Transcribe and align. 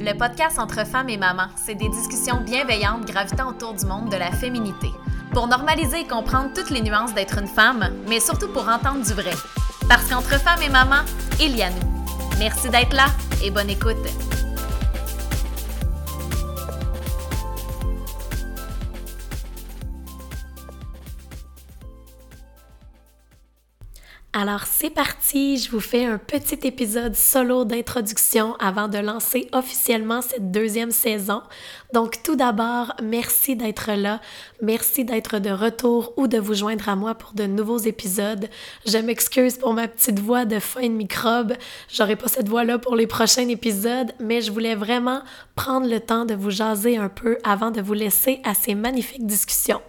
le 0.00 0.14
podcast 0.14 0.58
entre 0.58 0.86
femmes 0.86 1.10
et 1.10 1.18
mamans, 1.18 1.48
c'est 1.56 1.74
des 1.74 1.88
discussions 1.90 2.40
bienveillantes 2.40 3.04
gravitant 3.04 3.50
autour 3.50 3.74
du 3.74 3.84
monde 3.84 4.10
de 4.10 4.16
la 4.16 4.32
féminité. 4.32 4.90
Pour 5.32 5.46
normaliser 5.46 6.00
et 6.00 6.06
comprendre 6.06 6.50
toutes 6.54 6.70
les 6.70 6.80
nuances 6.80 7.14
d'être 7.14 7.38
une 7.38 7.46
femme, 7.46 7.84
mais 8.08 8.18
surtout 8.18 8.48
pour 8.48 8.66
entendre 8.66 9.04
du 9.04 9.12
vrai. 9.12 9.34
Parce 9.88 10.08
qu'entre 10.08 10.40
femmes 10.40 10.62
et 10.62 10.70
mamans, 10.70 11.04
il 11.38 11.54
y 11.54 11.62
a 11.62 11.68
nous. 11.68 12.06
Merci 12.38 12.70
d'être 12.70 12.94
là 12.94 13.06
et 13.44 13.50
bonne 13.50 13.68
écoute. 13.68 13.96
Alors 24.32 24.62
c'est 24.62 24.90
parti, 24.90 25.58
je 25.58 25.72
vous 25.72 25.80
fais 25.80 26.04
un 26.04 26.16
petit 26.16 26.64
épisode 26.64 27.16
solo 27.16 27.64
d'introduction 27.64 28.54
avant 28.60 28.86
de 28.86 28.98
lancer 28.98 29.48
officiellement 29.50 30.22
cette 30.22 30.52
deuxième 30.52 30.92
saison. 30.92 31.42
Donc 31.92 32.22
tout 32.22 32.36
d'abord, 32.36 32.94
merci 33.02 33.56
d'être 33.56 33.90
là, 33.90 34.20
merci 34.62 35.04
d'être 35.04 35.40
de 35.40 35.50
retour 35.50 36.12
ou 36.16 36.28
de 36.28 36.38
vous 36.38 36.54
joindre 36.54 36.88
à 36.88 36.94
moi 36.94 37.16
pour 37.16 37.32
de 37.32 37.46
nouveaux 37.46 37.78
épisodes. 37.78 38.48
Je 38.86 38.98
m'excuse 38.98 39.58
pour 39.58 39.74
ma 39.74 39.88
petite 39.88 40.20
voix 40.20 40.44
de 40.44 40.60
fin 40.60 40.82
de 40.82 40.94
microbe, 40.94 41.54
j'aurai 41.92 42.14
pas 42.14 42.28
cette 42.28 42.48
voix-là 42.48 42.78
pour 42.78 42.94
les 42.94 43.08
prochains 43.08 43.48
épisodes, 43.48 44.12
mais 44.20 44.42
je 44.42 44.52
voulais 44.52 44.76
vraiment 44.76 45.22
prendre 45.56 45.88
le 45.88 45.98
temps 45.98 46.24
de 46.24 46.34
vous 46.34 46.50
jaser 46.50 46.96
un 46.96 47.08
peu 47.08 47.36
avant 47.42 47.72
de 47.72 47.80
vous 47.80 47.94
laisser 47.94 48.40
à 48.44 48.54
ces 48.54 48.76
magnifiques 48.76 49.26
discussions. 49.26 49.80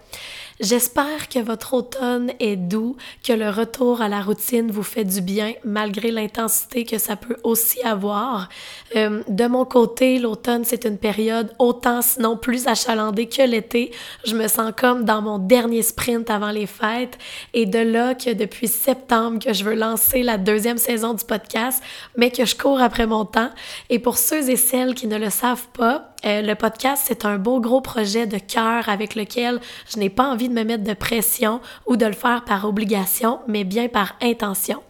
J'espère 0.62 1.28
que 1.28 1.40
votre 1.40 1.74
automne 1.74 2.30
est 2.38 2.54
doux, 2.54 2.96
que 3.26 3.32
le 3.32 3.50
retour 3.50 4.00
à 4.00 4.08
la 4.08 4.22
routine 4.22 4.70
vous 4.70 4.84
fait 4.84 5.02
du 5.02 5.20
bien 5.20 5.54
malgré 5.64 6.12
l'intensité 6.12 6.84
que 6.84 6.98
ça 6.98 7.16
peut 7.16 7.34
aussi 7.42 7.82
avoir. 7.82 8.48
Euh, 8.94 9.24
de 9.26 9.46
mon 9.48 9.64
côté, 9.64 10.20
l'automne, 10.20 10.62
c'est 10.64 10.84
une 10.84 10.98
période 10.98 11.52
autant 11.58 12.00
sinon 12.00 12.36
plus 12.36 12.68
achalandée 12.68 13.28
que 13.28 13.42
l'été. 13.42 13.90
Je 14.24 14.36
me 14.36 14.46
sens 14.46 14.70
comme 14.76 15.04
dans 15.04 15.20
mon 15.20 15.38
dernier 15.38 15.82
sprint 15.82 16.30
avant 16.30 16.52
les 16.52 16.68
fêtes 16.68 17.18
et 17.54 17.66
de 17.66 17.80
là 17.80 18.14
que 18.14 18.30
depuis 18.30 18.68
septembre 18.68 19.40
que 19.44 19.52
je 19.52 19.64
veux 19.64 19.74
lancer 19.74 20.22
la 20.22 20.38
deuxième 20.38 20.78
saison 20.78 21.12
du 21.12 21.24
podcast, 21.24 21.82
mais 22.16 22.30
que 22.30 22.44
je 22.44 22.54
cours 22.54 22.80
après 22.80 23.08
mon 23.08 23.24
temps. 23.24 23.50
Et 23.90 23.98
pour 23.98 24.16
ceux 24.16 24.48
et 24.48 24.56
celles 24.56 24.94
qui 24.94 25.08
ne 25.08 25.18
le 25.18 25.30
savent 25.30 25.66
pas, 25.72 26.11
euh, 26.24 26.42
le 26.42 26.54
podcast, 26.54 27.04
c'est 27.06 27.24
un 27.24 27.38
beau 27.38 27.60
gros 27.60 27.80
projet 27.80 28.26
de 28.26 28.38
cœur 28.38 28.88
avec 28.88 29.14
lequel 29.14 29.60
je 29.92 29.98
n'ai 29.98 30.10
pas 30.10 30.24
envie 30.24 30.48
de 30.48 30.54
me 30.54 30.64
mettre 30.64 30.84
de 30.84 30.94
pression 30.94 31.60
ou 31.86 31.96
de 31.96 32.06
le 32.06 32.12
faire 32.12 32.44
par 32.44 32.64
obligation, 32.64 33.40
mais 33.48 33.64
bien 33.64 33.88
par 33.88 34.14
intention. 34.20 34.82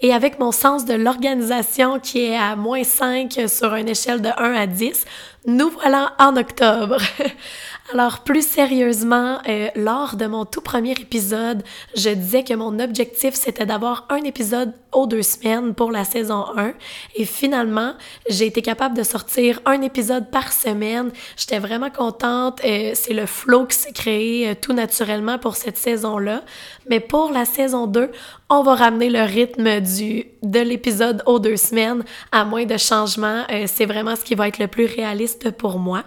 Et 0.00 0.12
avec 0.12 0.38
mon 0.38 0.52
sens 0.52 0.84
de 0.84 0.94
l'organisation 0.94 1.98
qui 2.00 2.24
est 2.24 2.36
à 2.36 2.56
moins 2.56 2.84
5 2.84 3.40
sur 3.48 3.74
une 3.74 3.88
échelle 3.88 4.22
de 4.22 4.30
1 4.36 4.52
à 4.54 4.66
10, 4.66 5.04
nous 5.46 5.70
voilà 5.70 6.12
en 6.18 6.36
octobre. 6.36 6.98
Alors 7.92 8.18
plus 8.18 8.46
sérieusement, 8.46 9.38
euh, 9.48 9.68
lors 9.74 10.16
de 10.16 10.26
mon 10.26 10.44
tout 10.44 10.60
premier 10.60 10.92
épisode, 10.92 11.62
je 11.94 12.10
disais 12.10 12.44
que 12.44 12.52
mon 12.52 12.78
objectif 12.80 13.34
c'était 13.34 13.64
d'avoir 13.64 14.04
un 14.10 14.22
épisode 14.24 14.74
aux 14.92 15.06
deux 15.06 15.22
semaines 15.22 15.74
pour 15.74 15.90
la 15.90 16.04
saison 16.04 16.44
1 16.56 16.74
et 17.16 17.24
finalement 17.24 17.94
j'ai 18.28 18.46
été 18.46 18.60
capable 18.60 18.94
de 18.94 19.02
sortir 19.02 19.60
un 19.64 19.80
épisode 19.80 20.30
par 20.30 20.52
semaine. 20.52 21.10
J'étais 21.38 21.58
vraiment 21.60 21.88
contente, 21.88 22.60
euh, 22.62 22.92
c'est 22.94 23.14
le 23.14 23.24
flow 23.24 23.64
qui 23.64 23.76
s'est 23.78 23.92
créé 23.92 24.50
euh, 24.50 24.54
tout 24.60 24.74
naturellement 24.74 25.38
pour 25.38 25.56
cette 25.56 25.78
saison-là. 25.78 26.42
Mais 26.90 27.00
pour 27.00 27.32
la 27.32 27.46
saison 27.46 27.86
2, 27.86 28.10
on 28.50 28.62
va 28.62 28.74
ramener 28.74 29.08
le 29.08 29.22
rythme 29.22 29.57
du, 29.58 30.24
de 30.42 30.60
l'épisode 30.60 31.22
aux 31.26 31.38
deux 31.38 31.56
semaines 31.56 32.04
à 32.32 32.44
moins 32.44 32.64
de 32.64 32.76
changements. 32.76 33.44
c'est 33.66 33.86
vraiment 33.86 34.16
ce 34.16 34.24
qui 34.24 34.34
va 34.34 34.48
être 34.48 34.58
le 34.58 34.68
plus 34.68 34.86
réaliste 34.86 35.50
pour 35.50 35.78
moi. 35.78 36.04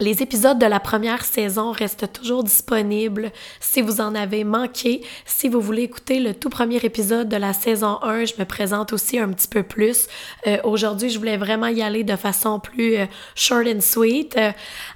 Les 0.00 0.24
épisodes 0.24 0.58
de 0.58 0.66
la 0.66 0.80
première 0.80 1.24
saison 1.24 1.70
restent 1.70 2.12
toujours 2.12 2.42
disponibles 2.42 3.30
si 3.60 3.80
vous 3.80 4.00
en 4.00 4.16
avez 4.16 4.42
manqué. 4.42 5.02
Si 5.24 5.48
vous 5.48 5.60
voulez 5.60 5.82
écouter 5.82 6.18
le 6.18 6.34
tout 6.34 6.48
premier 6.48 6.78
épisode 6.78 7.28
de 7.28 7.36
la 7.36 7.52
saison 7.52 8.00
1, 8.02 8.24
je 8.24 8.32
me 8.40 8.44
présente 8.44 8.92
aussi 8.92 9.20
un 9.20 9.28
petit 9.28 9.46
peu 9.46 9.62
plus. 9.62 10.08
Euh, 10.48 10.56
aujourd'hui, 10.64 11.10
je 11.10 11.18
voulais 11.20 11.36
vraiment 11.36 11.68
y 11.68 11.80
aller 11.80 12.02
de 12.02 12.16
façon 12.16 12.58
plus 12.58 12.96
euh, 12.96 13.06
short 13.36 13.68
and 13.68 13.82
sweet. 13.82 14.36
Euh, 14.36 14.50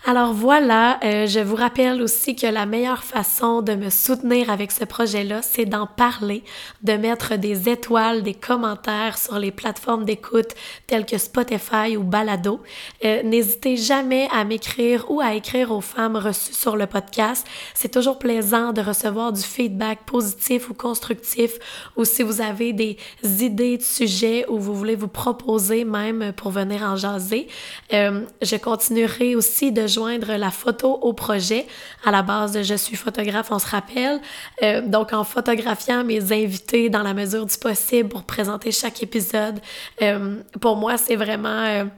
alors 0.04 0.32
voilà, 0.32 0.98
je 1.02 1.38
vous 1.38 1.54
rappelle 1.54 2.02
aussi 2.02 2.34
que 2.34 2.48
la 2.48 2.66
meilleure 2.66 3.04
façon 3.04 3.62
de 3.62 3.74
me 3.74 3.90
soutenir 3.90 4.50
avec 4.50 4.72
ce 4.72 4.84
projet-là, 4.84 5.42
c'est 5.42 5.64
d'en 5.64 5.86
parler, 5.86 6.42
de 6.82 6.94
mettre 6.94 7.36
des 7.36 7.68
étoiles, 7.68 8.24
des 8.24 8.34
commentaires 8.34 9.16
sur 9.16 9.38
les 9.38 9.52
plateformes 9.52 10.04
d'écoute 10.04 10.56
telles 10.88 11.06
que 11.06 11.18
Spotify 11.18 11.96
ou 11.96 12.02
Balado. 12.02 12.60
N'hésitez 13.04 13.76
jamais 13.76 14.28
à 14.32 14.42
m'écrire 14.44 14.87
ou 15.08 15.20
à 15.20 15.34
écrire 15.34 15.70
aux 15.70 15.80
femmes 15.80 16.16
reçues 16.16 16.52
sur 16.52 16.76
le 16.76 16.86
podcast. 16.86 17.46
C'est 17.74 17.92
toujours 17.92 18.18
plaisant 18.18 18.72
de 18.72 18.80
recevoir 18.80 19.32
du 19.32 19.42
feedback 19.42 20.00
positif 20.06 20.70
ou 20.70 20.74
constructif 20.74 21.52
ou 21.96 22.04
si 22.04 22.22
vous 22.22 22.40
avez 22.40 22.72
des 22.72 22.96
idées 23.22 23.76
de 23.78 23.82
sujets 23.82 24.46
ou 24.48 24.58
vous 24.58 24.74
voulez 24.74 24.96
vous 24.96 25.08
proposer 25.08 25.84
même 25.84 26.32
pour 26.36 26.50
venir 26.50 26.82
en 26.82 26.96
jaser. 26.96 27.48
Euh, 27.92 28.24
je 28.42 28.56
continuerai 28.56 29.36
aussi 29.36 29.72
de 29.72 29.86
joindre 29.86 30.36
la 30.36 30.50
photo 30.50 30.98
au 31.02 31.12
projet. 31.12 31.66
À 32.04 32.10
la 32.10 32.22
base, 32.22 32.62
je 32.62 32.74
suis 32.74 32.96
photographe, 32.96 33.48
on 33.50 33.58
se 33.58 33.68
rappelle. 33.68 34.20
Euh, 34.62 34.80
donc, 34.80 35.12
en 35.12 35.24
photographiant 35.24 36.04
mes 36.04 36.32
invités 36.32 36.88
dans 36.88 37.02
la 37.02 37.14
mesure 37.14 37.44
du 37.46 37.56
possible 37.56 38.08
pour 38.08 38.24
présenter 38.24 38.72
chaque 38.72 39.02
épisode, 39.02 39.60
euh, 40.02 40.36
pour 40.60 40.76
moi, 40.76 40.96
c'est 40.96 41.16
vraiment 41.16 41.88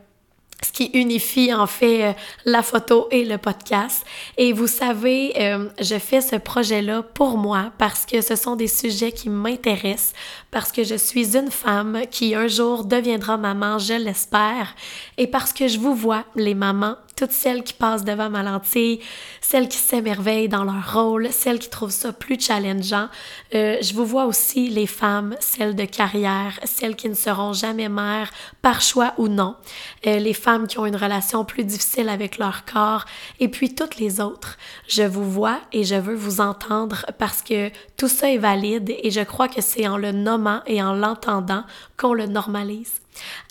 ce 0.65 0.73
qui 0.73 0.91
unifie 0.95 1.53
en 1.53 1.67
fait 1.67 2.05
euh, 2.05 2.13
la 2.45 2.63
photo 2.63 3.09
et 3.11 3.25
le 3.25 3.39
podcast. 3.39 4.05
Et 4.37 4.53
vous 4.53 4.67
savez, 4.67 5.33
euh, 5.39 5.69
je 5.81 5.99
fais 5.99 6.21
ce 6.21 6.37
projet-là 6.37 7.03
pour 7.03 7.39
moi 7.39 7.73
parce 7.79 8.07
que 8.07 8.21
ce 8.21 8.37
sont 8.37 8.57
des 8.57 8.69
sujets 8.69 9.13
qui 9.13 9.29
m'intéressent, 9.29 10.13
parce 10.51 10.73
que 10.73 10.85
je 10.85 10.95
suis 10.95 11.37
une 11.37 11.51
femme 11.51 12.03
qui 12.11 12.35
un 12.35 12.49
jour 12.49 12.85
deviendra 12.85 13.37
maman, 13.37 13.79
je 13.79 13.95
l'espère, 13.95 14.75
et 15.17 15.27
parce 15.27 15.53
que 15.53 15.69
je 15.69 15.79
vous 15.79 15.95
vois, 15.95 16.25
les 16.37 16.55
mamans, 16.55 16.97
toutes 17.21 17.33
celles 17.33 17.63
qui 17.63 17.75
passent 17.75 18.03
devant 18.03 18.31
ma 18.31 18.43
lentille, 18.43 18.99
celles 19.43 19.69
qui 19.69 19.77
s'émerveillent 19.77 20.49
dans 20.49 20.65
leur 20.65 20.95
rôle, 20.95 21.29
celles 21.31 21.59
qui 21.59 21.69
trouvent 21.69 21.91
ça 21.91 22.15
plus 22.15 22.41
challengeant. 22.41 23.09
Euh, 23.55 23.77
je 23.83 23.93
vous 23.93 24.07
vois 24.07 24.25
aussi 24.25 24.71
les 24.71 24.87
femmes, 24.87 25.37
celles 25.39 25.77
de 25.77 25.85
carrière, 25.85 26.59
celles 26.65 26.97
qui 26.97 27.11
ne 27.11 27.15
seront 27.15 27.53
jamais 27.53 27.91
mères 27.91 28.31
par 28.63 28.81
choix 28.81 29.13
ou 29.19 29.29
non, 29.29 29.57
euh, 30.07 30.19
les 30.19 30.33
femmes 30.33 30.67
qui 30.67 30.79
ont 30.79 30.87
une 30.87 30.97
relation 30.97 31.45
plus 31.45 31.65
difficile 31.65 32.09
avec 32.09 32.39
leur 32.39 32.65
corps, 32.65 33.05
et 33.39 33.49
puis 33.49 33.75
toutes 33.75 33.97
les 33.97 34.23
autres. 34.23 34.57
Je 34.89 35.03
vous 35.03 35.31
vois 35.31 35.61
et 35.73 35.85
je 35.85 35.97
veux 35.97 36.15
vous 36.15 36.41
entendre 36.41 37.05
parce 37.19 37.43
que 37.43 37.71
tout 37.99 38.09
ça 38.09 38.31
est 38.31 38.39
valide 38.39 38.95
et 39.03 39.11
je 39.11 39.21
crois 39.21 39.49
que 39.49 39.61
c'est 39.61 39.87
en 39.87 39.99
le 39.99 40.13
nommant 40.13 40.63
et 40.67 40.83
en 40.83 40.95
l'entendant 40.95 41.65
qu'on 41.99 42.15
le 42.15 42.25
normalise. 42.25 42.95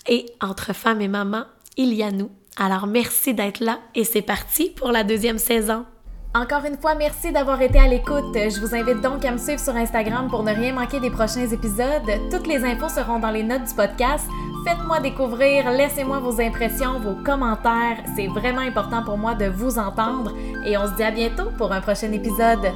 Et 0.08 0.26
entre 0.40 0.72
femmes 0.72 1.02
et 1.02 1.08
mamans, 1.08 1.44
il 1.76 1.94
y 1.94 2.02
a 2.02 2.10
nous. 2.10 2.32
Alors 2.56 2.86
merci 2.86 3.34
d'être 3.34 3.60
là 3.60 3.78
et 3.94 4.04
c'est 4.04 4.22
parti 4.22 4.70
pour 4.70 4.92
la 4.92 5.04
deuxième 5.04 5.38
saison. 5.38 5.84
Encore 6.32 6.64
une 6.64 6.78
fois, 6.78 6.94
merci 6.94 7.32
d'avoir 7.32 7.60
été 7.60 7.80
à 7.80 7.88
l'écoute. 7.88 8.34
Je 8.34 8.60
vous 8.60 8.72
invite 8.72 9.00
donc 9.00 9.24
à 9.24 9.32
me 9.32 9.38
suivre 9.38 9.58
sur 9.58 9.74
Instagram 9.74 10.28
pour 10.28 10.44
ne 10.44 10.52
rien 10.52 10.72
manquer 10.72 11.00
des 11.00 11.10
prochains 11.10 11.48
épisodes. 11.48 12.08
Toutes 12.30 12.46
les 12.46 12.64
infos 12.64 12.88
seront 12.88 13.18
dans 13.18 13.32
les 13.32 13.42
notes 13.42 13.64
du 13.64 13.74
podcast. 13.74 14.26
Faites-moi 14.64 15.00
découvrir, 15.00 15.72
laissez-moi 15.72 16.20
vos 16.20 16.40
impressions, 16.40 17.00
vos 17.00 17.20
commentaires. 17.24 17.98
C'est 18.14 18.28
vraiment 18.28 18.60
important 18.60 19.02
pour 19.02 19.18
moi 19.18 19.34
de 19.34 19.46
vous 19.46 19.78
entendre 19.78 20.32
et 20.64 20.78
on 20.78 20.86
se 20.86 20.94
dit 20.94 21.02
à 21.02 21.10
bientôt 21.10 21.50
pour 21.58 21.72
un 21.72 21.80
prochain 21.80 22.12
épisode. 22.12 22.70